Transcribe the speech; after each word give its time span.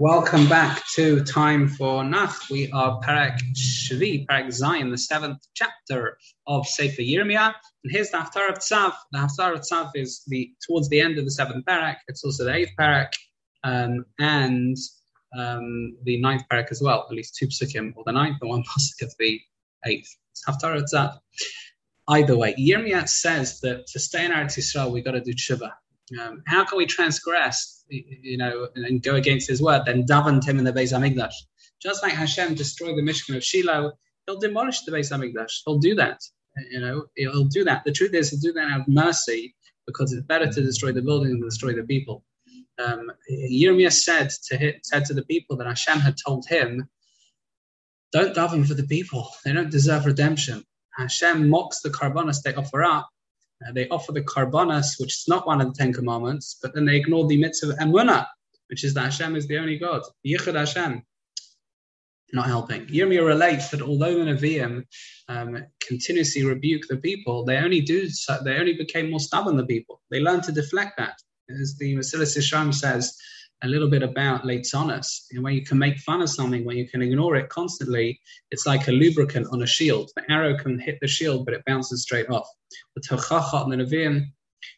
Welcome 0.00 0.48
back 0.48 0.82
to 0.94 1.22
Time 1.24 1.68
for 1.68 2.02
Nach. 2.02 2.34
We 2.48 2.72
are 2.72 2.98
Parak 3.02 3.38
Shvi, 3.52 4.26
Parak 4.26 4.46
Zayin, 4.46 4.90
the 4.90 4.96
seventh 4.96 5.46
chapter 5.52 6.16
of 6.46 6.66
Sefer 6.66 7.02
Yirmiyah. 7.02 7.52
And 7.84 7.92
here's 7.92 8.08
the 8.08 8.16
Haftarah 8.16 8.56
Tzav. 8.56 8.94
The 9.12 9.18
Haftarah 9.18 9.58
Tzav 9.58 9.90
is 9.94 10.22
the 10.26 10.52
towards 10.66 10.88
the 10.88 11.02
end 11.02 11.18
of 11.18 11.26
the 11.26 11.30
seventh 11.30 11.66
Parak. 11.66 11.96
It's 12.08 12.24
also 12.24 12.44
the 12.46 12.54
eighth 12.54 12.70
Parak 12.80 13.12
um, 13.62 14.06
and 14.18 14.74
um, 15.38 15.98
the 16.04 16.18
ninth 16.18 16.44
Parak 16.50 16.68
as 16.70 16.80
well. 16.80 17.06
At 17.10 17.14
least 17.14 17.36
two 17.36 17.48
psukim, 17.48 17.92
or 17.94 18.02
the 18.06 18.12
ninth 18.12 18.38
and 18.40 18.48
one 18.48 18.62
pasuk 18.74 19.02
of 19.02 19.12
the 19.18 19.38
eighth. 19.84 20.16
It's 20.32 20.44
Haftarah 20.48 20.82
Tzav. 20.90 21.18
Either 22.08 22.38
way, 22.38 22.54
Yirmiyah 22.58 23.06
says 23.06 23.60
that 23.60 23.86
to 23.88 23.98
stay 23.98 24.24
in 24.24 24.30
Eretz 24.32 24.56
Yisrael, 24.56 24.90
we've 24.90 25.04
got 25.04 25.10
to 25.10 25.20
do 25.20 25.34
tshuva. 25.34 25.72
Um, 26.18 26.42
how 26.46 26.64
can 26.64 26.76
we 26.76 26.86
transgress, 26.86 27.84
you 27.88 28.36
know, 28.36 28.68
and 28.74 29.02
go 29.02 29.14
against 29.14 29.48
His 29.48 29.62
word? 29.62 29.82
Then 29.86 30.04
daven 30.04 30.44
him 30.44 30.58
in 30.58 30.64
the 30.64 30.72
Beis 30.72 30.92
Hamikdash. 30.92 31.34
Just 31.80 32.02
like 32.02 32.12
Hashem 32.12 32.54
destroyed 32.54 32.96
the 32.96 33.02
Mishkan 33.02 33.36
of 33.36 33.44
Shiloh, 33.44 33.92
He'll 34.26 34.38
demolish 34.38 34.80
the 34.82 34.92
Beis 34.92 35.12
Hamikdash. 35.12 35.62
He'll 35.64 35.78
do 35.78 35.94
that. 35.94 36.20
You 36.70 36.80
know, 36.80 37.06
He'll 37.16 37.44
do 37.44 37.64
that. 37.64 37.84
The 37.84 37.92
truth 37.92 38.14
is, 38.14 38.30
He'll 38.30 38.40
do 38.40 38.52
that 38.54 38.70
out 38.70 38.80
of 38.80 38.88
mercy 38.88 39.54
because 39.86 40.12
it's 40.12 40.26
better 40.26 40.46
to 40.46 40.62
destroy 40.62 40.92
the 40.92 41.02
building 41.02 41.32
than 41.32 41.42
destroy 41.42 41.74
the 41.74 41.84
people. 41.84 42.24
Um, 42.84 43.12
Yirmiyah 43.30 43.92
said 43.92 44.30
to 44.48 44.74
said 44.82 45.04
to 45.06 45.14
the 45.14 45.24
people 45.24 45.56
that 45.56 45.66
Hashem 45.66 45.98
had 46.00 46.16
told 46.24 46.46
him, 46.46 46.88
"Don't 48.12 48.34
daven 48.34 48.66
for 48.66 48.74
the 48.74 48.86
people; 48.86 49.30
they 49.44 49.52
don't 49.52 49.70
deserve 49.70 50.06
redemption." 50.06 50.64
Hashem 50.96 51.48
mocks 51.48 51.80
the 51.80 51.90
karbonas 51.90 52.42
they 52.42 52.54
offer 52.54 52.82
up 52.82 53.10
uh, 53.66 53.72
they 53.72 53.88
offer 53.88 54.12
the 54.12 54.22
karbanas, 54.22 54.98
which 54.98 55.14
is 55.14 55.24
not 55.28 55.46
one 55.46 55.60
of 55.60 55.68
the 55.68 55.74
Ten 55.74 55.92
Commandments, 55.92 56.58
but 56.62 56.74
then 56.74 56.84
they 56.84 56.96
ignore 56.96 57.26
the 57.26 57.38
mitzvah 57.38 57.76
of 57.78 58.26
which 58.68 58.84
is 58.84 58.94
that 58.94 59.04
Hashem 59.04 59.36
is 59.36 59.46
the 59.48 59.58
only 59.58 59.78
God. 59.78 60.02
Yichud 60.24 60.54
Hashem, 60.54 61.02
not 62.32 62.46
helping. 62.46 62.86
Yirmiyah 62.86 63.26
relates 63.26 63.70
that 63.70 63.82
although 63.82 64.24
the 64.24 64.30
Nevi'im 64.30 64.86
um, 65.28 65.64
continuously 65.86 66.44
rebuke 66.44 66.86
the 66.88 66.96
people, 66.96 67.44
they 67.44 67.56
only 67.56 67.80
do 67.80 68.08
so, 68.08 68.38
they 68.44 68.56
only 68.56 68.74
became 68.74 69.10
more 69.10 69.20
stubborn 69.20 69.56
the 69.56 69.66
people. 69.66 70.00
They 70.10 70.20
learned 70.20 70.44
to 70.44 70.52
deflect 70.52 70.96
that. 70.98 71.18
As 71.50 71.76
the 71.78 71.96
Mesilas 71.96 72.38
Yesharim 72.38 72.72
says, 72.72 73.16
a 73.62 73.68
little 73.68 73.88
bit 73.88 74.02
about 74.02 74.44
leitzonus. 74.44 75.26
You 75.30 75.38
know, 75.38 75.42
when 75.42 75.54
you 75.54 75.64
can 75.64 75.78
make 75.78 75.98
fun 75.98 76.22
of 76.22 76.30
something, 76.30 76.64
when 76.64 76.76
you 76.76 76.88
can 76.88 77.02
ignore 77.02 77.36
it 77.36 77.48
constantly, 77.48 78.20
it's 78.50 78.66
like 78.66 78.88
a 78.88 78.92
lubricant 78.92 79.48
on 79.52 79.62
a 79.62 79.66
shield. 79.66 80.10
The 80.16 80.30
arrow 80.30 80.56
can 80.56 80.78
hit 80.78 80.98
the 81.00 81.08
shield, 81.08 81.44
but 81.44 81.54
it 81.54 81.64
bounces 81.66 82.02
straight 82.02 82.30
off. 82.30 82.48
The 82.94 83.02
tochachat 83.02 83.64
and 83.64 83.72
the 83.72 83.84
nevi'im, 83.84 84.24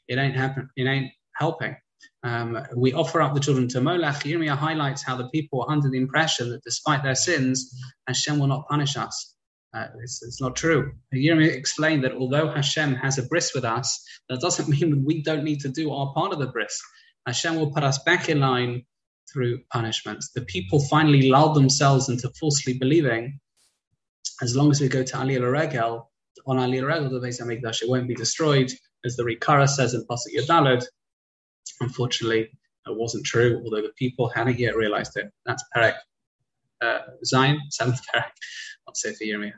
it 0.08 0.18
ain't 0.18 0.36
happen. 0.36 0.68
It 0.76 0.86
ain't 0.86 1.12
helping. 1.34 1.76
Um, 2.24 2.58
we 2.76 2.92
offer 2.92 3.20
up 3.20 3.34
the 3.34 3.40
children 3.40 3.68
to 3.68 3.80
Molech. 3.80 4.22
Yirmiyah 4.22 4.56
highlights 4.56 5.02
how 5.02 5.16
the 5.16 5.28
people 5.28 5.62
are 5.62 5.70
under 5.70 5.88
the 5.88 5.98
impression 5.98 6.50
that 6.50 6.62
despite 6.62 7.02
their 7.02 7.14
sins, 7.14 7.76
Hashem 8.06 8.38
will 8.38 8.46
not 8.46 8.68
punish 8.68 8.96
us. 8.96 9.34
Uh, 9.74 9.86
it's, 10.02 10.22
it's, 10.22 10.40
not 10.40 10.54
true. 10.54 10.92
Yirmiyah 11.14 11.56
explained 11.56 12.04
that 12.04 12.12
although 12.12 12.48
Hashem 12.48 12.94
has 12.96 13.18
a 13.18 13.22
bris 13.24 13.54
with 13.54 13.64
us, 13.64 14.04
that 14.28 14.40
doesn't 14.40 14.68
mean 14.80 15.04
we 15.04 15.22
don't 15.22 15.44
need 15.44 15.60
to 15.60 15.68
do 15.68 15.92
our 15.92 16.12
part 16.14 16.32
of 16.32 16.38
the 16.38 16.48
bris. 16.48 16.80
Hashem 17.26 17.56
will 17.56 17.72
put 17.72 17.84
us 17.84 17.98
back 18.02 18.28
in 18.28 18.40
line 18.40 18.84
through 19.32 19.60
punishments. 19.72 20.30
The 20.34 20.42
people 20.42 20.80
finally 20.80 21.30
lull 21.30 21.54
themselves 21.54 22.08
into 22.08 22.30
falsely 22.40 22.78
believing, 22.78 23.38
as 24.42 24.56
long 24.56 24.70
as 24.70 24.80
we 24.80 24.88
go 24.88 25.02
to 25.02 25.18
Ali 25.18 25.36
al 25.36 26.10
on 26.46 26.58
Ali 26.58 26.78
al 26.78 27.08
the 27.08 27.20
Beis 27.20 27.40
Hamikdash, 27.40 27.82
it 27.82 27.88
won't 27.88 28.08
be 28.08 28.14
destroyed, 28.14 28.70
as 29.04 29.16
the 29.16 29.22
Rikara 29.22 29.68
says 29.68 29.94
in 29.94 30.04
Pasuk 30.06 30.34
Yadalad. 30.36 30.84
Unfortunately, 31.80 32.50
it 32.86 32.96
wasn't 32.96 33.24
true, 33.24 33.62
although 33.64 33.82
the 33.82 33.92
people 33.96 34.28
hadn't 34.28 34.58
yet 34.58 34.76
realized 34.76 35.16
it. 35.16 35.30
That's 35.46 35.64
Perek 35.74 35.94
uh, 36.82 36.98
Zayin, 37.24 37.58
seventh 37.70 38.00
Perek, 38.12 38.30
not 38.86 38.96
Sefer 38.96 39.24
Yirmiyah. 39.24 39.52